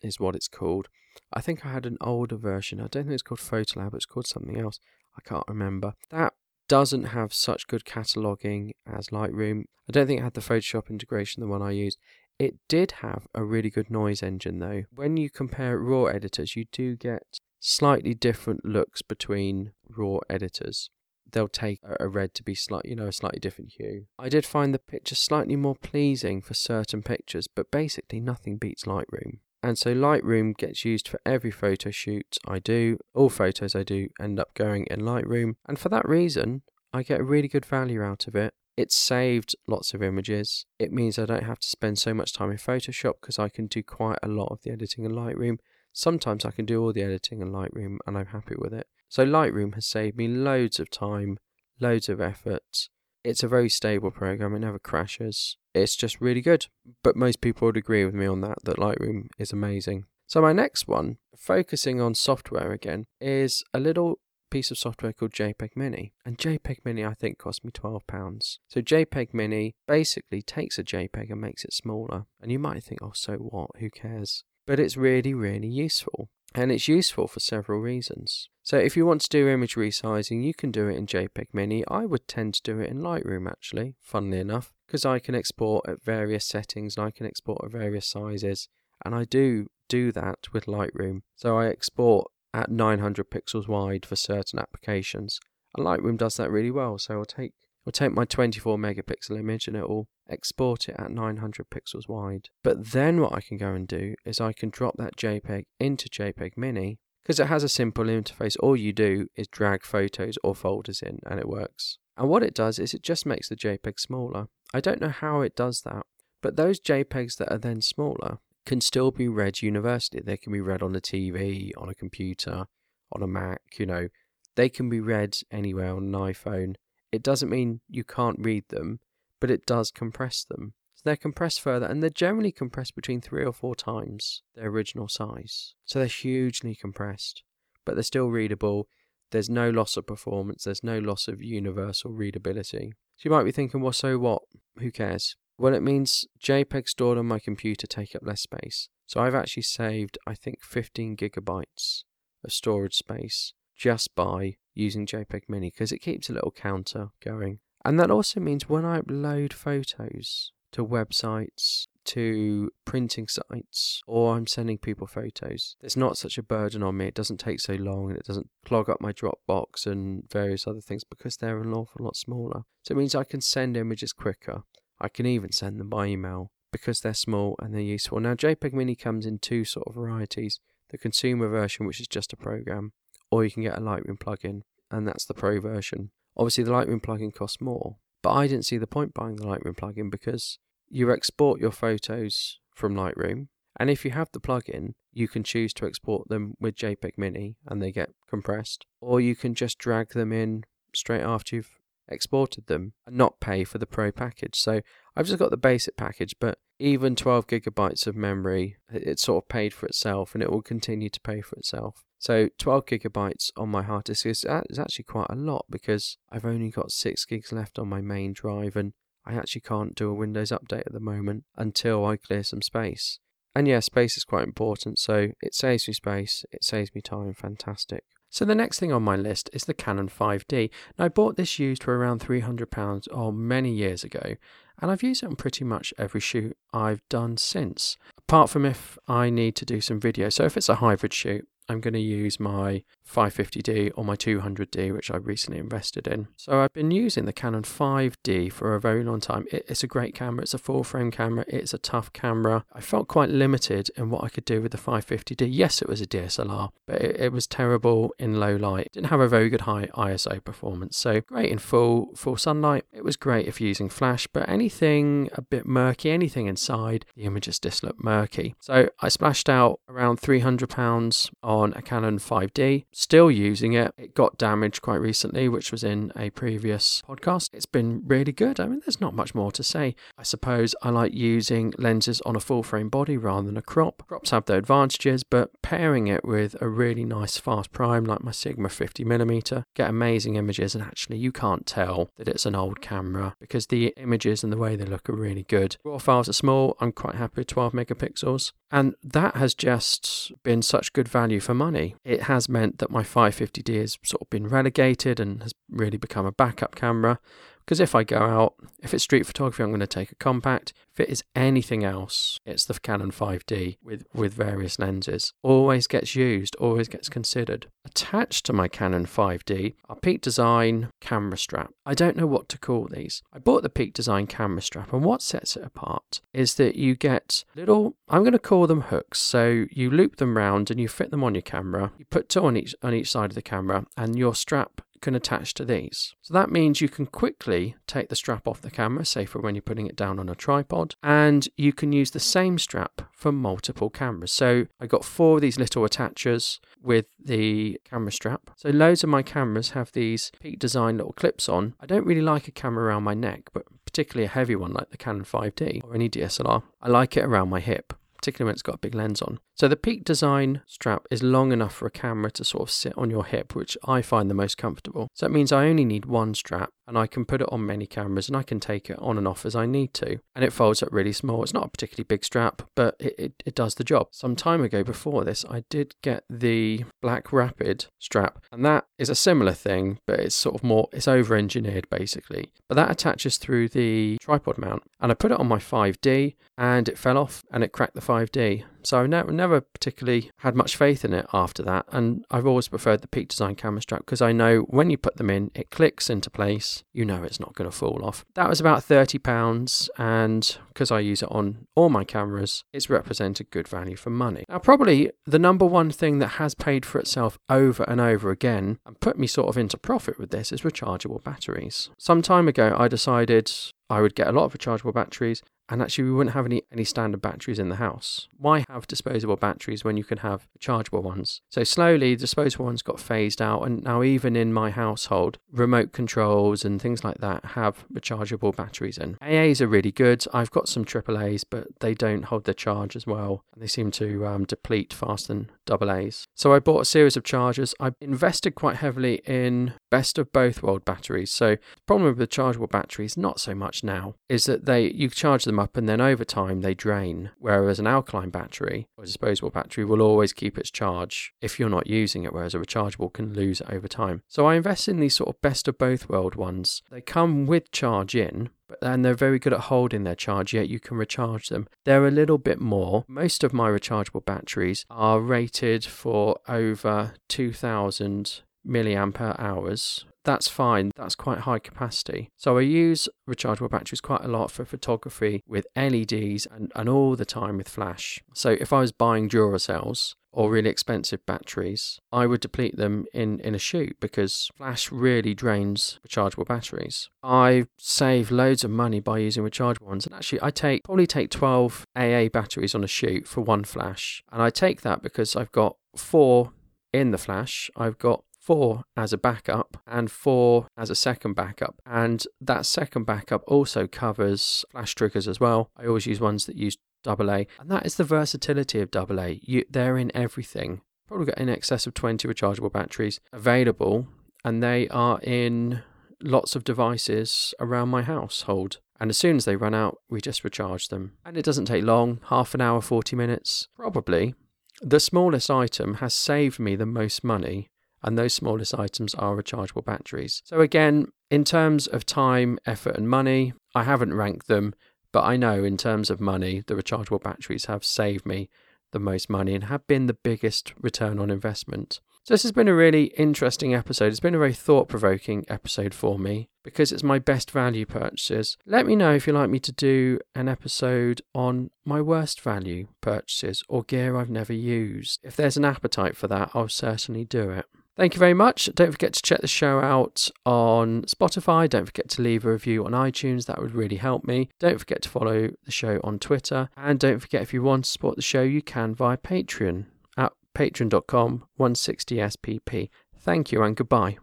is 0.02 0.18
what 0.18 0.34
it's 0.34 0.48
called. 0.48 0.88
I 1.32 1.40
think 1.40 1.64
I 1.64 1.72
had 1.72 1.86
an 1.86 1.98
older 2.00 2.36
version. 2.36 2.80
I 2.80 2.88
don't 2.88 3.04
think 3.04 3.14
it's 3.14 3.22
called 3.22 3.40
Photolab, 3.40 3.94
it's 3.94 4.06
called 4.06 4.26
something 4.26 4.58
else. 4.58 4.80
I 5.16 5.20
can't 5.28 5.44
remember. 5.46 5.94
That 6.10 6.32
doesn't 6.68 7.04
have 7.04 7.34
such 7.34 7.66
good 7.66 7.84
cataloging 7.84 8.72
as 8.86 9.08
Lightroom. 9.08 9.64
I 9.88 9.92
don't 9.92 10.06
think 10.06 10.20
it 10.20 10.24
had 10.24 10.34
the 10.34 10.40
Photoshop 10.40 10.88
integration, 10.88 11.42
the 11.42 11.46
one 11.46 11.62
I 11.62 11.72
used. 11.72 11.98
It 12.38 12.56
did 12.68 12.92
have 13.02 13.26
a 13.34 13.44
really 13.44 13.70
good 13.70 13.90
noise 13.90 14.22
engine 14.22 14.58
though. 14.58 14.84
When 14.94 15.16
you 15.16 15.30
compare 15.30 15.78
raw 15.78 16.06
editors, 16.06 16.56
you 16.56 16.64
do 16.72 16.96
get 16.96 17.40
slightly 17.60 18.14
different 18.14 18.64
looks 18.64 19.02
between 19.02 19.72
raw 19.88 20.18
editors. 20.28 20.90
They'll 21.30 21.48
take 21.48 21.80
a 21.98 22.08
red 22.08 22.34
to 22.34 22.42
be 22.42 22.54
slightly, 22.54 22.90
you 22.90 22.96
know, 22.96 23.06
a 23.06 23.12
slightly 23.12 23.38
different 23.38 23.72
hue. 23.78 24.06
I 24.18 24.28
did 24.28 24.44
find 24.44 24.74
the 24.74 24.78
picture 24.78 25.14
slightly 25.14 25.56
more 25.56 25.76
pleasing 25.76 26.42
for 26.42 26.52
certain 26.52 27.02
pictures, 27.02 27.46
but 27.46 27.70
basically 27.70 28.20
nothing 28.20 28.58
beats 28.58 28.84
Lightroom. 28.84 29.38
And 29.62 29.78
so 29.78 29.94
Lightroom 29.94 30.56
gets 30.56 30.84
used 30.84 31.06
for 31.06 31.20
every 31.24 31.52
photo 31.52 31.90
shoot 31.90 32.36
I 32.46 32.58
do. 32.58 32.98
All 33.14 33.30
photos 33.30 33.76
I 33.76 33.84
do 33.84 34.08
end 34.20 34.40
up 34.40 34.52
going 34.54 34.86
in 34.90 35.00
Lightroom. 35.00 35.54
And 35.66 35.78
for 35.78 35.88
that 35.90 36.08
reason, 36.08 36.62
I 36.92 37.02
get 37.04 37.20
a 37.20 37.24
really 37.24 37.48
good 37.48 37.64
value 37.64 38.02
out 38.02 38.26
of 38.26 38.34
it. 38.34 38.52
It's 38.76 38.96
saved 38.96 39.54
lots 39.66 39.92
of 39.92 40.02
images. 40.02 40.64
It 40.78 40.92
means 40.92 41.18
I 41.18 41.26
don't 41.26 41.44
have 41.44 41.58
to 41.60 41.68
spend 41.68 41.98
so 41.98 42.14
much 42.14 42.32
time 42.32 42.50
in 42.50 42.56
Photoshop 42.56 43.14
because 43.20 43.38
I 43.38 43.48
can 43.48 43.66
do 43.66 43.82
quite 43.82 44.18
a 44.22 44.28
lot 44.28 44.48
of 44.50 44.62
the 44.62 44.70
editing 44.70 45.04
in 45.04 45.12
Lightroom. 45.12 45.58
Sometimes 45.92 46.44
I 46.44 46.52
can 46.52 46.64
do 46.64 46.82
all 46.82 46.92
the 46.92 47.02
editing 47.02 47.42
in 47.42 47.52
Lightroom 47.52 47.98
and 48.06 48.16
I'm 48.16 48.26
happy 48.26 48.54
with 48.56 48.72
it. 48.72 48.86
So 49.08 49.26
Lightroom 49.26 49.74
has 49.74 49.84
saved 49.84 50.16
me 50.16 50.26
loads 50.26 50.80
of 50.80 50.90
time, 50.90 51.38
loads 51.80 52.08
of 52.08 52.20
effort. 52.20 52.88
It's 53.22 53.42
a 53.42 53.48
very 53.48 53.68
stable 53.68 54.10
program, 54.10 54.54
it 54.54 54.60
never 54.60 54.78
crashes. 54.78 55.58
It's 55.74 55.94
just 55.94 56.20
really 56.20 56.40
good. 56.40 56.66
But 57.04 57.14
most 57.14 57.42
people 57.42 57.66
would 57.66 57.76
agree 57.76 58.06
with 58.06 58.14
me 58.14 58.26
on 58.26 58.40
that, 58.40 58.64
that 58.64 58.78
Lightroom 58.78 59.26
is 59.38 59.52
amazing. 59.52 60.06
So 60.26 60.40
my 60.40 60.54
next 60.54 60.88
one, 60.88 61.18
focusing 61.36 62.00
on 62.00 62.14
software 62.14 62.72
again, 62.72 63.04
is 63.20 63.62
a 63.74 63.78
little 63.78 64.18
piece 64.52 64.70
of 64.70 64.76
software 64.76 65.14
called 65.14 65.32
JPEG 65.32 65.70
Mini. 65.74 66.12
And 66.26 66.36
JPEG 66.36 66.84
Mini, 66.84 67.06
I 67.06 67.14
think, 67.14 67.38
cost 67.38 67.64
me 67.64 67.70
£12. 67.70 68.58
So 68.68 68.82
JPEG 68.82 69.32
Mini 69.32 69.74
basically 69.88 70.42
takes 70.42 70.78
a 70.78 70.84
JPEG 70.84 71.30
and 71.30 71.40
makes 71.40 71.64
it 71.64 71.72
smaller. 71.72 72.26
And 72.40 72.52
you 72.52 72.58
might 72.58 72.84
think, 72.84 73.00
oh, 73.02 73.12
so 73.14 73.36
what? 73.36 73.70
Who 73.78 73.88
cares? 73.88 74.44
But 74.66 74.78
it's 74.78 74.96
really, 74.96 75.32
really 75.32 75.68
useful. 75.68 76.28
And 76.54 76.70
it's 76.70 76.86
useful 76.86 77.28
for 77.28 77.40
several 77.40 77.80
reasons. 77.80 78.50
So 78.62 78.76
if 78.76 78.94
you 78.94 79.06
want 79.06 79.22
to 79.22 79.30
do 79.30 79.48
image 79.48 79.74
resizing, 79.74 80.44
you 80.44 80.52
can 80.52 80.70
do 80.70 80.86
it 80.86 80.96
in 80.96 81.06
JPEG 81.06 81.46
Mini. 81.54 81.82
I 81.88 82.04
would 82.04 82.28
tend 82.28 82.52
to 82.54 82.62
do 82.62 82.78
it 82.78 82.90
in 82.90 82.98
Lightroom 82.98 83.48
actually, 83.48 83.94
funnily 84.02 84.38
enough, 84.38 84.74
because 84.86 85.06
I 85.06 85.18
can 85.18 85.34
export 85.34 85.88
at 85.88 86.04
various 86.04 86.44
settings 86.44 86.98
and 86.98 87.06
I 87.06 87.10
can 87.10 87.24
export 87.24 87.64
at 87.64 87.72
various 87.72 88.06
sizes. 88.06 88.68
And 89.02 89.14
I 89.14 89.24
do 89.24 89.68
do 89.88 90.12
that 90.12 90.52
with 90.52 90.66
Lightroom. 90.66 91.22
So 91.36 91.58
I 91.58 91.68
export 91.68 92.30
at 92.54 92.70
900 92.70 93.30
pixels 93.30 93.68
wide 93.68 94.06
for 94.06 94.16
certain 94.16 94.58
applications. 94.58 95.40
And 95.76 95.86
Lightroom 95.86 96.18
does 96.18 96.36
that 96.36 96.50
really 96.50 96.70
well. 96.70 96.98
So 96.98 97.18
I'll 97.18 97.24
take 97.24 97.52
I'll 97.86 97.92
take 97.92 98.12
my 98.12 98.24
24 98.24 98.78
megapixel 98.78 99.38
image 99.38 99.66
and 99.66 99.76
it 99.76 99.88
will 99.88 100.06
export 100.28 100.88
it 100.88 100.94
at 100.98 101.10
900 101.10 101.68
pixels 101.68 102.08
wide. 102.08 102.48
But 102.62 102.92
then 102.92 103.20
what 103.20 103.34
I 103.34 103.40
can 103.40 103.56
go 103.56 103.72
and 103.72 103.88
do 103.88 104.14
is 104.24 104.40
I 104.40 104.52
can 104.52 104.70
drop 104.70 104.96
that 104.98 105.16
JPEG 105.16 105.64
into 105.80 106.08
JPEG 106.08 106.52
Mini 106.56 106.98
because 107.22 107.40
it 107.40 107.48
has 107.48 107.64
a 107.64 107.68
simple 107.68 108.04
interface. 108.04 108.56
All 108.60 108.76
you 108.76 108.92
do 108.92 109.26
is 109.34 109.48
drag 109.48 109.84
photos 109.84 110.38
or 110.44 110.54
folders 110.54 111.02
in 111.02 111.18
and 111.26 111.40
it 111.40 111.48
works. 111.48 111.98
And 112.16 112.28
what 112.28 112.44
it 112.44 112.54
does 112.54 112.78
is 112.78 112.94
it 112.94 113.02
just 113.02 113.26
makes 113.26 113.48
the 113.48 113.56
JPEG 113.56 113.98
smaller. 113.98 114.46
I 114.72 114.80
don't 114.80 115.00
know 115.00 115.08
how 115.08 115.40
it 115.40 115.56
does 115.56 115.82
that, 115.82 116.06
but 116.40 116.56
those 116.56 116.80
JPEGs 116.80 117.36
that 117.38 117.50
are 117.50 117.58
then 117.58 117.80
smaller 117.80 118.38
can 118.64 118.80
still 118.80 119.10
be 119.10 119.28
read 119.28 119.62
universally. 119.62 120.22
They 120.24 120.36
can 120.36 120.52
be 120.52 120.60
read 120.60 120.82
on 120.82 120.94
a 120.94 121.00
TV, 121.00 121.72
on 121.76 121.88
a 121.88 121.94
computer, 121.94 122.66
on 123.12 123.22
a 123.22 123.26
Mac, 123.26 123.60
you 123.78 123.86
know. 123.86 124.08
They 124.54 124.68
can 124.68 124.88
be 124.88 125.00
read 125.00 125.36
anywhere 125.50 125.94
on 125.94 126.04
an 126.04 126.12
iPhone 126.12 126.74
it 127.12 127.22
doesn't 127.22 127.50
mean 127.50 127.80
you 127.88 128.02
can't 128.02 128.38
read 128.40 128.64
them, 128.70 128.98
but 129.38 129.50
it 129.50 129.66
does 129.66 129.90
compress 129.90 130.44
them. 130.44 130.72
So 130.94 131.02
they're 131.04 131.16
compressed 131.16 131.60
further, 131.60 131.86
and 131.86 132.02
they're 132.02 132.10
generally 132.10 132.52
compressed 132.52 132.96
between 132.96 133.20
three 133.20 133.44
or 133.44 133.52
four 133.52 133.76
times 133.76 134.42
their 134.54 134.68
original 134.68 135.08
size. 135.08 135.74
So 135.84 135.98
they're 135.98 136.08
hugely 136.08 136.74
compressed, 136.74 137.42
but 137.84 137.94
they're 137.94 138.02
still 138.02 138.28
readable. 138.28 138.88
There's 139.30 139.50
no 139.50 139.68
loss 139.70 139.96
of 139.96 140.06
performance, 140.06 140.64
there's 140.64 140.82
no 140.82 140.98
loss 140.98 141.28
of 141.28 141.42
universal 141.42 142.12
readability. 142.12 142.94
So 143.16 143.28
you 143.28 143.30
might 143.30 143.44
be 143.44 143.52
thinking, 143.52 143.82
well, 143.82 143.92
so 143.92 144.18
what? 144.18 144.42
Who 144.78 144.90
cares? 144.90 145.36
Well, 145.62 145.74
it 145.74 145.82
means 145.84 146.24
JPEG 146.42 146.88
stored 146.88 147.18
on 147.18 147.26
my 147.26 147.38
computer 147.38 147.86
take 147.86 148.16
up 148.16 148.22
less 148.24 148.40
space. 148.40 148.88
So 149.06 149.20
I've 149.20 149.36
actually 149.36 149.62
saved, 149.62 150.18
I 150.26 150.34
think, 150.34 150.60
15 150.60 151.16
gigabytes 151.16 152.02
of 152.44 152.52
storage 152.52 152.96
space 152.96 153.54
just 153.76 154.12
by 154.16 154.56
using 154.74 155.06
JPEG 155.06 155.42
Mini 155.48 155.70
because 155.70 155.92
it 155.92 156.00
keeps 156.00 156.28
a 156.28 156.32
little 156.32 156.50
counter 156.50 157.10
going. 157.24 157.60
And 157.84 158.00
that 158.00 158.10
also 158.10 158.40
means 158.40 158.68
when 158.68 158.84
I 158.84 159.02
upload 159.02 159.52
photos 159.52 160.50
to 160.72 160.84
websites, 160.84 161.86
to 162.06 162.72
printing 162.84 163.28
sites, 163.28 164.02
or 164.04 164.34
I'm 164.34 164.48
sending 164.48 164.78
people 164.78 165.06
photos, 165.06 165.76
it's 165.80 165.96
not 165.96 166.18
such 166.18 166.38
a 166.38 166.42
burden 166.42 166.82
on 166.82 166.96
me. 166.96 167.06
It 167.06 167.14
doesn't 167.14 167.38
take 167.38 167.60
so 167.60 167.74
long 167.74 168.08
and 168.08 168.18
it 168.18 168.26
doesn't 168.26 168.50
clog 168.64 168.90
up 168.90 169.00
my 169.00 169.12
Dropbox 169.12 169.86
and 169.86 170.28
various 170.28 170.66
other 170.66 170.80
things 170.80 171.04
because 171.04 171.36
they're 171.36 171.60
an 171.60 171.72
awful 171.72 172.04
lot 172.04 172.16
smaller. 172.16 172.62
So 172.82 172.94
it 172.94 172.98
means 172.98 173.14
I 173.14 173.22
can 173.22 173.40
send 173.40 173.76
images 173.76 174.12
quicker. 174.12 174.64
I 175.02 175.08
can 175.08 175.26
even 175.26 175.50
send 175.50 175.80
them 175.80 175.88
by 175.88 176.06
email 176.06 176.52
because 176.70 177.00
they're 177.00 177.12
small 177.12 177.56
and 177.58 177.74
they're 177.74 177.80
useful. 177.80 178.20
Now, 178.20 178.34
JPEG 178.34 178.72
Mini 178.72 178.94
comes 178.94 179.26
in 179.26 179.38
two 179.38 179.64
sort 179.64 179.88
of 179.88 179.94
varieties 179.94 180.60
the 180.90 180.98
consumer 180.98 181.48
version, 181.48 181.86
which 181.86 182.00
is 182.00 182.06
just 182.06 182.32
a 182.34 182.36
program, 182.36 182.92
or 183.30 183.44
you 183.44 183.50
can 183.50 183.62
get 183.62 183.76
a 183.76 183.80
Lightroom 183.80 184.18
plugin, 184.18 184.60
and 184.90 185.08
that's 185.08 185.24
the 185.24 185.34
pro 185.34 185.58
version. 185.58 186.10
Obviously, 186.36 186.64
the 186.64 186.70
Lightroom 186.70 187.02
plugin 187.02 187.34
costs 187.34 187.62
more, 187.62 187.96
but 188.22 188.32
I 188.32 188.46
didn't 188.46 188.66
see 188.66 188.76
the 188.76 188.86
point 188.86 189.14
buying 189.14 189.36
the 189.36 189.46
Lightroom 189.46 189.74
plugin 189.74 190.10
because 190.10 190.58
you 190.88 191.10
export 191.10 191.60
your 191.60 191.70
photos 191.70 192.58
from 192.74 192.94
Lightroom, 192.94 193.48
and 193.80 193.88
if 193.88 194.04
you 194.04 194.10
have 194.10 194.28
the 194.32 194.40
plugin, 194.40 194.92
you 195.12 195.28
can 195.28 195.42
choose 195.42 195.72
to 195.74 195.86
export 195.86 196.28
them 196.28 196.54
with 196.60 196.76
JPEG 196.76 197.12
Mini 197.16 197.56
and 197.66 197.80
they 197.80 197.90
get 197.90 198.10
compressed, 198.28 198.84
or 199.00 199.20
you 199.20 199.34
can 199.34 199.54
just 199.54 199.78
drag 199.78 200.10
them 200.10 200.32
in 200.32 200.64
straight 200.94 201.22
after 201.22 201.56
you've 201.56 201.80
exported 202.08 202.66
them 202.66 202.92
and 203.06 203.16
not 203.16 203.40
pay 203.40 203.64
for 203.64 203.78
the 203.78 203.86
pro 203.86 204.12
package. 204.12 204.56
So 204.56 204.80
I've 205.16 205.26
just 205.26 205.38
got 205.38 205.50
the 205.50 205.56
basic 205.56 205.96
package, 205.96 206.34
but 206.40 206.58
even 206.78 207.14
12 207.14 207.46
gigabytes 207.46 208.06
of 208.06 208.16
memory, 208.16 208.76
it 208.92 209.18
sort 209.18 209.44
of 209.44 209.48
paid 209.48 209.72
for 209.72 209.86
itself 209.86 210.34
and 210.34 210.42
it 210.42 210.50
will 210.50 210.62
continue 210.62 211.08
to 211.10 211.20
pay 211.20 211.40
for 211.40 211.56
itself. 211.56 212.04
So 212.18 212.48
12 212.58 212.86
gigabytes 212.86 213.50
on 213.56 213.68
my 213.68 213.82
hard 213.82 214.04
disk 214.04 214.26
is, 214.26 214.44
is 214.70 214.78
actually 214.78 215.04
quite 215.04 215.30
a 215.30 215.34
lot 215.36 215.66
because 215.70 216.18
I've 216.30 216.44
only 216.44 216.70
got 216.70 216.92
6 216.92 217.24
gigs 217.24 217.52
left 217.52 217.78
on 217.78 217.88
my 217.88 218.00
main 218.00 218.32
drive 218.32 218.76
and 218.76 218.92
I 219.24 219.34
actually 219.34 219.62
can't 219.62 219.94
do 219.94 220.10
a 220.10 220.14
Windows 220.14 220.50
update 220.50 220.86
at 220.86 220.92
the 220.92 221.00
moment 221.00 221.44
until 221.56 222.04
I 222.04 222.16
clear 222.16 222.42
some 222.42 222.62
space. 222.62 223.18
And 223.54 223.68
yeah, 223.68 223.80
space 223.80 224.16
is 224.16 224.24
quite 224.24 224.44
important, 224.44 224.98
so 224.98 225.28
it 225.42 225.54
saves 225.54 225.86
me 225.86 225.94
space, 225.94 226.44
it 226.52 226.64
saves 226.64 226.94
me 226.94 227.02
time, 227.02 227.34
fantastic. 227.34 228.04
So 228.32 228.46
the 228.46 228.54
next 228.54 228.80
thing 228.80 228.94
on 228.94 229.02
my 229.02 229.14
list 229.14 229.50
is 229.52 229.64
the 229.64 229.74
Canon 229.74 230.08
5D. 230.08 230.70
Now 230.98 231.04
I 231.04 231.08
bought 231.08 231.36
this 231.36 231.58
used 231.58 231.84
for 231.84 231.98
around 231.98 232.22
£300 232.22 233.06
or 233.12 233.30
many 233.30 233.70
years 233.70 234.04
ago, 234.04 234.36
and 234.80 234.90
I've 234.90 235.02
used 235.02 235.22
it 235.22 235.26
on 235.26 235.36
pretty 235.36 235.64
much 235.64 235.92
every 235.98 236.20
shoot 236.20 236.56
I've 236.72 237.06
done 237.10 237.36
since, 237.36 237.98
apart 238.16 238.48
from 238.48 238.64
if 238.64 238.96
I 239.06 239.28
need 239.28 239.54
to 239.56 239.66
do 239.66 239.82
some 239.82 240.00
video. 240.00 240.30
So 240.30 240.44
if 240.44 240.56
it's 240.56 240.70
a 240.70 240.76
hybrid 240.76 241.12
shoot, 241.12 241.46
I'm 241.72 241.80
going 241.80 241.94
to 241.94 242.00
use 242.00 242.38
my 242.38 242.84
550D 243.10 243.92
or 243.96 244.04
my 244.04 244.14
200D, 244.14 244.92
which 244.92 245.10
I 245.10 245.16
recently 245.16 245.58
invested 245.58 246.06
in. 246.06 246.28
So 246.36 246.60
I've 246.60 246.72
been 246.72 246.90
using 246.90 247.24
the 247.24 247.32
Canon 247.32 247.62
5D 247.62 248.52
for 248.52 248.74
a 248.74 248.80
very 248.80 249.02
long 249.02 249.20
time. 249.20 249.46
It, 249.50 249.64
it's 249.68 249.82
a 249.82 249.86
great 249.86 250.14
camera. 250.14 250.42
It's 250.42 250.54
a 250.54 250.58
full 250.58 250.84
frame 250.84 251.10
camera. 251.10 251.44
It's 251.48 251.74
a 251.74 251.78
tough 251.78 252.12
camera. 252.12 252.64
I 252.72 252.80
felt 252.80 253.08
quite 253.08 253.30
limited 253.30 253.90
in 253.96 254.10
what 254.10 254.22
I 254.22 254.28
could 254.28 254.44
do 254.44 254.60
with 254.60 254.72
the 254.72 254.78
550D. 254.78 255.48
Yes, 255.50 255.80
it 255.80 255.88
was 255.88 256.00
a 256.00 256.06
DSLR, 256.06 256.70
but 256.86 257.00
it, 257.00 257.20
it 257.20 257.32
was 257.32 257.46
terrible 257.46 258.14
in 258.18 258.38
low 258.38 258.56
light. 258.56 258.86
It 258.86 258.92
didn't 258.92 259.10
have 259.10 259.20
a 259.20 259.28
very 259.28 259.48
good 259.48 259.62
high 259.62 259.86
ISO 259.94 260.42
performance. 260.44 260.96
So 260.96 261.22
great 261.22 261.50
in 261.50 261.58
full 261.58 262.10
full 262.14 262.36
sunlight. 262.36 262.84
It 262.92 263.04
was 263.04 263.16
great 263.16 263.46
if 263.46 263.60
you're 263.60 263.68
using 263.68 263.88
flash, 263.88 264.26
but 264.26 264.48
anything 264.48 265.30
a 265.32 265.42
bit 265.42 265.66
murky, 265.66 266.10
anything 266.10 266.46
inside, 266.46 267.06
the 267.16 267.24
images 267.24 267.58
just 267.58 267.82
look 267.82 268.02
murky. 268.02 268.54
So 268.60 268.90
I 269.00 269.08
splashed 269.08 269.48
out 269.48 269.80
around 269.88 270.18
300 270.20 270.68
pounds 270.68 271.30
on 271.42 271.61
a 271.74 271.82
Canon 271.82 272.18
5D 272.18 272.84
still 272.92 273.30
using 273.30 273.72
it. 273.74 273.94
It 273.96 274.14
got 274.14 274.38
damaged 274.38 274.82
quite 274.82 275.00
recently, 275.00 275.48
which 275.48 275.70
was 275.70 275.84
in 275.84 276.12
a 276.16 276.30
previous 276.30 277.02
podcast. 277.08 277.50
It's 277.52 277.66
been 277.66 278.02
really 278.06 278.32
good. 278.32 278.58
I 278.58 278.66
mean, 278.66 278.82
there's 278.84 279.00
not 279.00 279.14
much 279.14 279.34
more 279.34 279.52
to 279.52 279.62
say. 279.62 279.94
I 280.18 280.22
suppose 280.22 280.74
I 280.82 280.90
like 280.90 281.14
using 281.14 281.72
lenses 281.78 282.20
on 282.22 282.36
a 282.36 282.40
full 282.40 282.62
frame 282.62 282.88
body 282.88 283.16
rather 283.16 283.46
than 283.46 283.56
a 283.56 283.62
crop. 283.62 284.04
Crops 284.06 284.30
have 284.30 284.46
their 284.46 284.58
advantages, 284.58 285.22
but 285.22 285.50
pairing 285.62 286.06
it 286.08 286.24
with 286.24 286.60
a 286.60 286.68
really 286.68 287.04
nice 287.04 287.38
fast 287.38 287.72
prime 287.72 288.04
like 288.04 288.22
my 288.22 288.32
Sigma 288.32 288.68
50mm, 288.68 289.64
get 289.74 289.90
amazing 289.90 290.36
images, 290.36 290.74
and 290.74 290.82
actually 290.82 291.18
you 291.18 291.32
can't 291.32 291.66
tell 291.66 292.10
that 292.16 292.28
it's 292.28 292.46
an 292.46 292.54
old 292.54 292.80
camera 292.80 293.34
because 293.40 293.66
the 293.66 293.92
images 293.96 294.42
and 294.42 294.52
the 294.52 294.56
way 294.56 294.76
they 294.76 294.84
look 294.84 295.08
are 295.08 295.14
really 295.14 295.44
good. 295.44 295.76
Raw 295.84 295.98
files 295.98 296.28
are 296.28 296.32
small. 296.32 296.76
I'm 296.80 296.92
quite 296.92 297.16
happy 297.16 297.40
with 297.40 297.48
12 297.48 297.72
megapixels. 297.72 298.52
And 298.70 298.94
that 299.02 299.36
has 299.36 299.54
just 299.54 300.32
been 300.42 300.62
such 300.62 300.94
good 300.94 301.08
value 301.08 301.40
for 301.42 301.54
money. 301.54 301.94
It 302.04 302.22
has 302.22 302.48
meant 302.48 302.78
that 302.78 302.90
my 302.90 303.02
550D 303.02 303.80
has 303.80 303.98
sort 304.02 304.22
of 304.22 304.30
been 304.30 304.48
relegated 304.48 305.20
and 305.20 305.42
has 305.42 305.52
really 305.70 305.98
become 305.98 306.24
a 306.24 306.32
backup 306.32 306.74
camera. 306.74 307.18
Because 307.64 307.80
if 307.80 307.94
I 307.94 308.04
go 308.04 308.18
out, 308.18 308.54
if 308.82 308.92
it's 308.92 309.04
street 309.04 309.26
photography, 309.26 309.62
I'm 309.62 309.70
going 309.70 309.80
to 309.80 309.86
take 309.86 310.10
a 310.10 310.16
compact. 310.16 310.72
If 310.92 311.00
it 311.00 311.08
is 311.08 311.24
anything 311.34 311.84
else, 311.84 312.38
it's 312.44 312.64
the 312.64 312.74
Canon 312.74 313.12
5D 313.12 313.78
with, 313.82 314.04
with 314.12 314.34
various 314.34 314.78
lenses. 314.78 315.32
Always 315.42 315.86
gets 315.86 316.14
used, 316.14 316.54
always 316.56 316.88
gets 316.88 317.08
considered. 317.08 317.68
Attached 317.84 318.44
to 318.46 318.52
my 318.52 318.68
Canon 318.68 319.06
5D 319.06 319.74
are 319.88 319.96
Peak 319.96 320.20
Design 320.20 320.90
camera 321.00 321.38
strap. 321.38 321.72
I 321.86 321.94
don't 321.94 322.16
know 322.16 322.26
what 322.26 322.48
to 322.50 322.58
call 322.58 322.88
these. 322.88 323.22
I 323.32 323.38
bought 323.38 323.62
the 323.62 323.70
Peak 323.70 323.94
Design 323.94 324.26
camera 324.26 324.60
strap, 324.60 324.92
and 324.92 325.04
what 325.04 325.22
sets 325.22 325.56
it 325.56 325.64
apart 325.64 326.20
is 326.32 326.54
that 326.54 326.76
you 326.76 326.94
get 326.94 327.44
little, 327.54 327.96
I'm 328.08 328.22
going 328.22 328.32
to 328.32 328.38
call 328.38 328.66
them 328.66 328.82
hooks. 328.82 329.18
So 329.20 329.64
you 329.70 329.90
loop 329.90 330.16
them 330.16 330.36
round 330.36 330.70
and 330.70 330.78
you 330.78 330.88
fit 330.88 331.10
them 331.10 331.24
on 331.24 331.34
your 331.34 331.42
camera. 331.42 331.92
You 331.98 332.04
put 332.06 332.28
two 332.28 332.44
on 332.44 332.56
each 332.56 332.74
on 332.82 332.92
each 332.92 333.10
side 333.10 333.30
of 333.30 333.34
the 333.34 333.42
camera, 333.42 333.86
and 333.96 334.18
your 334.18 334.34
strap 334.34 334.82
can 335.02 335.14
attach 335.14 335.52
to 335.54 335.64
these. 335.64 336.14
So 336.22 336.32
that 336.32 336.50
means 336.50 336.80
you 336.80 336.88
can 336.88 337.06
quickly 337.06 337.74
take 337.86 338.08
the 338.08 338.16
strap 338.16 338.48
off 338.48 338.62
the 338.62 338.70
camera, 338.70 339.04
say 339.04 339.26
for 339.26 339.40
when 339.40 339.54
you're 339.54 339.62
putting 339.62 339.86
it 339.86 339.96
down 339.96 340.18
on 340.18 340.30
a 340.30 340.34
tripod, 340.34 340.94
and 341.02 341.46
you 341.56 341.74
can 341.74 341.92
use 341.92 342.12
the 342.12 342.20
same 342.20 342.58
strap 342.58 343.02
for 343.12 343.32
multiple 343.32 343.90
cameras. 343.90 344.32
So 344.32 344.66
I 344.80 344.86
got 344.86 345.04
four 345.04 345.36
of 345.36 345.42
these 345.42 345.58
little 345.58 345.82
attachers 345.82 346.60
with 346.80 347.06
the 347.22 347.78
camera 347.84 348.12
strap. 348.12 348.50
So 348.56 348.70
loads 348.70 349.04
of 349.04 349.10
my 349.10 349.22
cameras 349.22 349.70
have 349.70 349.92
these 349.92 350.32
Peak 350.40 350.58
Design 350.58 350.96
little 350.96 351.12
clips 351.12 351.48
on. 351.48 351.74
I 351.80 351.86
don't 351.86 352.06
really 352.06 352.22
like 352.22 352.48
a 352.48 352.52
camera 352.52 352.86
around 352.86 353.02
my 353.02 353.14
neck, 353.14 353.50
but 353.52 353.64
particularly 353.84 354.24
a 354.24 354.30
heavy 354.30 354.56
one 354.56 354.72
like 354.72 354.90
the 354.90 354.96
Canon 354.96 355.24
5D 355.24 355.84
or 355.84 355.94
any 355.94 356.08
DSLR. 356.08 356.62
I 356.80 356.88
like 356.88 357.16
it 357.16 357.24
around 357.24 357.50
my 357.50 357.60
hip 357.60 357.92
particularly 358.22 358.48
when 358.48 358.54
it's 358.54 358.62
got 358.62 358.76
a 358.76 358.78
big 358.78 358.94
lens 358.94 359.20
on. 359.20 359.40
So 359.56 359.66
the 359.68 359.76
Peak 359.76 360.04
Design 360.04 360.62
strap 360.66 361.06
is 361.10 361.22
long 361.22 361.52
enough 361.52 361.74
for 361.74 361.86
a 361.86 361.90
camera 361.90 362.30
to 362.32 362.44
sort 362.44 362.62
of 362.62 362.70
sit 362.70 362.96
on 362.96 363.10
your 363.10 363.24
hip, 363.24 363.54
which 363.54 363.76
I 363.84 364.00
find 364.00 364.30
the 364.30 364.34
most 364.34 364.56
comfortable. 364.56 365.08
So 365.12 365.26
it 365.26 365.32
means 365.32 365.52
I 365.52 365.66
only 365.66 365.84
need 365.84 366.06
one 366.06 366.34
strap 366.34 366.70
and 366.86 366.98
I 366.98 367.06
can 367.06 367.24
put 367.24 367.40
it 367.40 367.52
on 367.52 367.66
many 367.66 367.86
cameras 367.86 368.28
and 368.28 368.36
I 368.36 368.42
can 368.42 368.60
take 368.60 368.90
it 368.90 368.98
on 368.98 369.18
and 369.18 369.26
off 369.26 369.46
as 369.46 369.54
I 369.54 369.66
need 369.66 369.94
to. 369.94 370.18
And 370.34 370.44
it 370.44 370.52
folds 370.52 370.82
up 370.82 370.92
really 370.92 371.12
small. 371.12 371.42
It's 371.42 371.54
not 371.54 371.66
a 371.66 371.70
particularly 371.70 372.04
big 372.04 372.24
strap, 372.24 372.62
but 372.74 372.96
it, 372.98 373.14
it, 373.18 373.42
it 373.46 373.54
does 373.54 373.74
the 373.74 373.84
job. 373.84 374.08
Some 374.10 374.36
time 374.36 374.62
ago 374.62 374.82
before 374.82 375.24
this, 375.24 375.44
I 375.48 375.64
did 375.68 375.94
get 376.02 376.24
the 376.28 376.84
Black 377.00 377.32
Rapid 377.32 377.86
strap, 377.98 378.42
and 378.50 378.64
that 378.64 378.86
is 378.98 379.08
a 379.08 379.14
similar 379.14 379.52
thing, 379.52 379.98
but 380.06 380.20
it's 380.20 380.34
sort 380.34 380.54
of 380.54 380.62
more, 380.62 380.88
it's 380.92 381.08
over 381.08 381.36
engineered 381.36 381.88
basically. 381.90 382.52
But 382.68 382.74
that 382.76 382.90
attaches 382.90 383.38
through 383.38 383.68
the 383.68 384.18
tripod 384.20 384.58
mount. 384.58 384.82
And 385.00 385.10
I 385.10 385.14
put 385.14 385.32
it 385.32 385.40
on 385.40 385.48
my 385.48 385.58
5D 385.58 386.34
and 386.58 386.88
it 386.88 386.98
fell 386.98 387.18
off 387.18 387.42
and 387.50 387.64
it 387.64 387.72
cracked 387.72 387.94
the 387.94 388.00
5D. 388.12 388.64
So 388.84 389.00
I've 389.00 389.08
never, 389.08 389.32
never 389.32 389.60
particularly 389.60 390.30
had 390.38 390.56
much 390.56 390.76
faith 390.76 391.04
in 391.04 391.14
it 391.14 391.26
after 391.32 391.62
that. 391.62 391.86
And 391.92 392.24
I've 392.30 392.46
always 392.46 392.68
preferred 392.68 393.00
the 393.00 393.08
Peak 393.08 393.28
Design 393.28 393.54
camera 393.54 393.80
strap 393.80 394.04
because 394.04 394.20
I 394.20 394.32
know 394.32 394.60
when 394.62 394.90
you 394.90 394.98
put 394.98 395.16
them 395.16 395.30
in, 395.30 395.50
it 395.54 395.70
clicks 395.70 396.10
into 396.10 396.30
place. 396.30 396.82
You 396.92 397.04
know 397.04 397.22
it's 397.22 397.40
not 397.40 397.54
going 397.54 397.70
to 397.70 397.76
fall 397.76 398.04
off. 398.04 398.24
That 398.34 398.48
was 398.48 398.60
about 398.60 398.80
£30. 398.80 399.88
And 399.98 400.58
because 400.68 400.90
I 400.90 401.00
use 401.00 401.22
it 401.22 401.30
on 401.30 401.66
all 401.74 401.90
my 401.90 402.04
cameras, 402.04 402.64
it's 402.72 402.90
represented 402.90 403.50
good 403.50 403.68
value 403.68 403.96
for 403.96 404.10
money. 404.10 404.44
Now, 404.48 404.58
probably 404.58 405.12
the 405.26 405.38
number 405.38 405.64
one 405.64 405.90
thing 405.90 406.18
that 406.18 406.28
has 406.28 406.54
paid 406.54 406.84
for 406.84 406.98
itself 406.98 407.38
over 407.48 407.84
and 407.84 408.00
over 408.00 408.30
again 408.30 408.78
and 408.84 408.98
put 409.00 409.18
me 409.18 409.26
sort 409.26 409.48
of 409.48 409.56
into 409.56 409.78
profit 409.78 410.18
with 410.18 410.30
this 410.30 410.50
is 410.50 410.62
rechargeable 410.62 411.22
batteries. 411.22 411.90
Some 411.98 412.20
time 412.20 412.48
ago, 412.48 412.74
I 412.76 412.88
decided 412.88 413.52
I 413.92 414.00
would 414.00 414.14
get 414.14 414.26
a 414.26 414.32
lot 414.32 414.44
of 414.44 414.54
rechargeable 414.54 414.94
batteries 414.94 415.42
and 415.68 415.82
actually 415.82 416.04
we 416.04 416.12
wouldn't 416.12 416.32
have 416.34 416.46
any, 416.46 416.62
any 416.72 416.82
standard 416.82 417.20
batteries 417.20 417.58
in 417.58 417.68
the 417.68 417.76
house. 417.76 418.26
Why 418.38 418.64
have 418.70 418.86
disposable 418.86 419.36
batteries 419.36 419.84
when 419.84 419.98
you 419.98 420.04
can 420.04 420.18
have 420.18 420.48
rechargeable 420.58 421.02
ones? 421.02 421.42
So 421.50 421.62
slowly 421.62 422.16
disposable 422.16 422.64
ones 422.64 422.80
got 422.80 422.98
phased 422.98 423.42
out 423.42 423.64
and 423.64 423.82
now 423.82 424.02
even 424.02 424.34
in 424.34 424.50
my 424.50 424.70
household, 424.70 425.38
remote 425.52 425.92
controls 425.92 426.64
and 426.64 426.80
things 426.80 427.04
like 427.04 427.18
that 427.18 427.44
have 427.44 427.84
rechargeable 427.92 428.56
batteries 428.56 428.96
in. 428.96 429.16
AAs 429.16 429.60
are 429.60 429.66
really 429.66 429.92
good. 429.92 430.24
I've 430.32 430.50
got 430.50 430.68
some 430.68 430.86
AAAs 430.86 431.44
but 431.48 431.68
they 431.80 431.92
don't 431.92 432.24
hold 432.24 432.44
their 432.44 432.54
charge 432.54 432.96
as 432.96 433.06
well 433.06 433.44
and 433.52 433.62
they 433.62 433.68
seem 433.68 433.90
to 433.92 434.26
um, 434.26 434.44
deplete 434.44 434.94
faster 434.94 435.34
than 435.34 435.50
AA's. 435.70 436.26
So 436.34 436.52
I 436.52 436.58
bought 436.58 436.82
a 436.82 436.86
series 436.86 437.16
of 437.16 437.24
chargers. 437.24 437.74
I 437.80 437.92
invested 438.00 438.54
quite 438.54 438.76
heavily 438.76 439.22
in 439.26 439.74
best 439.90 440.18
of 440.18 440.32
both 440.32 440.62
world 440.62 440.84
batteries. 440.84 441.30
So 441.30 441.56
the 441.56 441.82
problem 441.86 442.08
with 442.08 442.18
the 442.18 442.26
rechargeable 442.26 442.70
batteries, 442.70 443.16
not 443.16 443.40
so 443.40 443.54
much 443.54 443.84
now, 443.84 444.14
is 444.28 444.44
that 444.44 444.64
they 444.64 444.90
you 444.90 445.08
charge 445.10 445.44
them 445.44 445.58
up 445.58 445.76
and 445.76 445.88
then 445.88 446.00
over 446.00 446.24
time 446.24 446.60
they 446.60 446.74
drain. 446.74 447.30
Whereas 447.38 447.78
an 447.78 447.86
alkaline 447.86 448.30
battery 448.30 448.86
or 448.96 449.04
disposable 449.04 449.50
battery 449.50 449.84
will 449.84 450.02
always 450.02 450.32
keep 450.32 450.58
its 450.58 450.70
charge 450.70 451.32
if 451.40 451.58
you're 451.58 451.68
not 451.68 451.86
using 451.86 452.24
it, 452.24 452.32
whereas 452.32 452.54
a 452.54 452.58
rechargeable 452.58 453.12
can 453.12 453.34
lose 453.34 453.60
it 453.60 453.70
over 453.70 453.88
time. 453.88 454.22
So 454.28 454.46
I 454.46 454.54
invest 454.54 454.88
in 454.88 455.00
these 455.00 455.16
sort 455.16 455.28
of 455.28 455.40
best 455.40 455.68
of 455.68 455.78
both 455.78 456.08
world 456.08 456.34
ones. 456.34 456.82
They 456.90 457.00
come 457.00 457.46
with 457.46 457.70
charge 457.70 458.14
in, 458.14 458.50
and 458.80 459.04
they're 459.04 459.14
very 459.14 459.38
good 459.38 459.52
at 459.52 459.60
holding 459.60 460.04
their 460.04 460.14
charge, 460.14 460.54
yet 460.54 460.68
you 460.68 460.80
can 460.80 460.96
recharge 460.96 461.48
them. 461.48 461.66
They're 461.84 462.06
a 462.06 462.10
little 462.10 462.38
bit 462.38 462.60
more. 462.60 463.04
Most 463.08 463.44
of 463.44 463.52
my 463.52 463.68
rechargeable 463.68 464.24
batteries 464.24 464.84
are 464.90 465.20
rated 465.20 465.84
for 465.84 466.38
over 466.48 467.14
2000 467.28 468.42
milliampere 468.66 469.38
hours. 469.38 470.04
That's 470.24 470.48
fine. 470.48 470.92
That's 470.96 471.16
quite 471.16 471.40
high 471.40 471.58
capacity. 471.58 472.28
So 472.36 472.58
I 472.58 472.60
use 472.60 473.08
rechargeable 473.28 473.70
batteries 473.70 474.00
quite 474.00 474.24
a 474.24 474.28
lot 474.28 474.50
for 474.50 474.64
photography 474.64 475.42
with 475.48 475.66
LEDs 475.76 476.46
and, 476.46 476.70
and 476.76 476.88
all 476.88 477.16
the 477.16 477.24
time 477.24 477.56
with 477.56 477.68
flash. 477.68 478.20
So 478.34 478.56
if 478.60 478.72
I 478.72 478.80
was 478.80 478.92
buying 478.92 479.28
Duracells, 479.28 480.14
or 480.32 480.50
really 480.50 480.70
expensive 480.70 481.24
batteries, 481.26 482.00
I 482.10 482.26
would 482.26 482.40
deplete 482.40 482.76
them 482.76 483.06
in, 483.12 483.40
in 483.40 483.54
a 483.54 483.58
shoot 483.58 483.96
because 484.00 484.50
flash 484.56 484.90
really 484.90 485.34
drains 485.34 486.00
rechargeable 486.06 486.46
batteries. 486.46 487.10
I 487.22 487.66
save 487.78 488.30
loads 488.30 488.64
of 488.64 488.70
money 488.70 489.00
by 489.00 489.18
using 489.18 489.44
rechargeable 489.44 489.82
ones. 489.82 490.06
And 490.06 490.14
actually 490.14 490.40
I 490.42 490.50
take 490.50 490.84
probably 490.84 491.06
take 491.06 491.30
12 491.30 491.86
AA 491.94 492.28
batteries 492.32 492.74
on 492.74 492.82
a 492.82 492.88
shoot 492.88 493.26
for 493.28 493.42
one 493.42 493.64
flash. 493.64 494.22
And 494.32 494.42
I 494.42 494.50
take 494.50 494.80
that 494.82 495.02
because 495.02 495.36
I've 495.36 495.52
got 495.52 495.76
four 495.96 496.52
in 496.92 497.10
the 497.10 497.18
flash. 497.18 497.70
I've 497.76 497.98
got 497.98 498.24
four 498.42 498.82
as 498.96 499.12
a 499.12 499.18
backup 499.18 499.76
and 499.86 500.10
four 500.10 500.66
as 500.76 500.90
a 500.90 500.96
second 500.96 501.34
backup. 501.34 501.76
And 501.86 502.24
that 502.40 502.66
second 502.66 503.04
backup 503.04 503.44
also 503.46 503.86
covers 503.86 504.64
flash 504.70 504.94
triggers 504.94 505.28
as 505.28 505.38
well. 505.38 505.70
I 505.76 505.86
always 505.86 506.06
use 506.06 506.20
ones 506.20 506.46
that 506.46 506.56
use 506.56 506.76
AA, 507.06 507.44
and 507.58 507.70
that 507.70 507.86
is 507.86 507.96
the 507.96 508.04
versatility 508.04 508.80
of 508.80 508.94
AA. 508.94 509.34
You, 509.40 509.64
they're 509.70 509.98
in 509.98 510.14
everything. 510.14 510.82
Probably 511.08 511.26
got 511.26 511.38
in 511.38 511.48
excess 511.48 511.86
of 511.86 511.94
20 511.94 512.26
rechargeable 512.26 512.72
batteries 512.72 513.20
available, 513.32 514.08
and 514.44 514.62
they 514.62 514.88
are 514.88 515.20
in 515.22 515.82
lots 516.22 516.56
of 516.56 516.64
devices 516.64 517.54
around 517.60 517.88
my 517.88 518.02
household. 518.02 518.78
And 519.00 519.10
as 519.10 519.18
soon 519.18 519.36
as 519.36 519.44
they 519.44 519.56
run 519.56 519.74
out, 519.74 519.98
we 520.08 520.20
just 520.20 520.44
recharge 520.44 520.88
them. 520.88 521.12
And 521.24 521.36
it 521.36 521.44
doesn't 521.44 521.64
take 521.64 521.84
long 521.84 522.20
half 522.26 522.54
an 522.54 522.60
hour, 522.60 522.80
40 522.80 523.16
minutes, 523.16 523.68
probably. 523.74 524.34
The 524.80 525.00
smallest 525.00 525.50
item 525.50 525.94
has 525.94 526.14
saved 526.14 526.58
me 526.58 526.76
the 526.76 526.86
most 526.86 527.24
money 527.24 527.68
and 528.02 528.18
those 528.18 528.34
smallest 528.34 528.78
items 528.78 529.14
are 529.14 529.36
rechargeable 529.36 529.84
batteries. 529.84 530.42
So, 530.44 530.60
again, 530.60 531.06
in 531.30 531.44
terms 531.44 531.86
of 531.86 532.04
time, 532.04 532.58
effort, 532.66 532.96
and 532.96 533.08
money, 533.08 533.54
I 533.74 533.84
haven't 533.84 534.14
ranked 534.14 534.48
them, 534.48 534.74
but 535.12 535.24
I 535.24 535.36
know 535.36 535.62
in 535.62 535.76
terms 535.76 536.10
of 536.10 536.20
money, 536.20 536.62
the 536.66 536.74
rechargeable 536.74 537.22
batteries 537.22 537.66
have 537.66 537.84
saved 537.84 538.26
me 538.26 538.48
the 538.92 538.98
most 538.98 539.28
money 539.28 539.54
and 539.54 539.64
have 539.64 539.86
been 539.86 540.06
the 540.06 540.14
biggest 540.14 540.72
return 540.80 541.18
on 541.18 541.30
investment. 541.30 542.00
So, 542.24 542.34
this 542.34 542.44
has 542.44 542.52
been 542.52 542.68
a 542.68 542.74
really 542.74 543.06
interesting 543.18 543.74
episode. 543.74 544.06
It's 544.06 544.20
been 544.20 544.36
a 544.36 544.38
very 544.38 544.52
thought 544.52 544.88
provoking 544.88 545.44
episode 545.48 545.92
for 545.92 546.20
me 546.20 546.50
because 546.62 546.92
it's 546.92 547.02
my 547.02 547.18
best 547.18 547.50
value 547.50 547.84
purchases. 547.84 548.56
Let 548.64 548.86
me 548.86 548.94
know 548.94 549.12
if 549.12 549.26
you'd 549.26 549.32
like 549.32 549.50
me 549.50 549.58
to 549.58 549.72
do 549.72 550.20
an 550.34 550.48
episode 550.48 551.20
on 551.34 551.70
my 551.84 552.00
worst 552.00 552.40
value 552.40 552.86
purchases 553.00 553.64
or 553.68 553.82
gear 553.82 554.16
I've 554.16 554.30
never 554.30 554.52
used. 554.52 555.18
If 555.24 555.34
there's 555.34 555.56
an 555.56 555.64
appetite 555.64 556.16
for 556.16 556.28
that, 556.28 556.52
I'll 556.54 556.68
certainly 556.68 557.24
do 557.24 557.50
it. 557.50 557.66
Thank 557.94 558.14
you 558.14 558.18
very 558.18 558.34
much. 558.34 558.70
Don't 558.74 558.90
forget 558.90 559.12
to 559.12 559.22
check 559.22 559.42
the 559.42 559.46
show 559.46 559.80
out 559.80 560.30
on 560.46 561.02
Spotify. 561.02 561.68
Don't 561.68 561.84
forget 561.84 562.08
to 562.10 562.22
leave 562.22 562.44
a 562.44 562.50
review 562.50 562.86
on 562.86 562.92
iTunes. 562.92 563.44
That 563.46 563.60
would 563.60 563.74
really 563.74 563.96
help 563.96 564.24
me. 564.24 564.48
Don't 564.58 564.78
forget 564.78 565.02
to 565.02 565.10
follow 565.10 565.50
the 565.64 565.70
show 565.70 566.00
on 566.02 566.18
Twitter. 566.18 566.70
And 566.76 566.98
don't 566.98 567.18
forget, 567.18 567.42
if 567.42 567.52
you 567.52 567.62
want 567.62 567.84
to 567.84 567.90
support 567.90 568.16
the 568.16 568.22
show, 568.22 568.42
you 568.42 568.62
can 568.62 568.94
via 568.94 569.18
Patreon 569.18 569.86
at 570.16 570.32
patreon.com 570.54 571.44
160spp. 571.60 572.88
Thank 573.14 573.52
you 573.52 573.62
and 573.62 573.76
goodbye. 573.76 574.16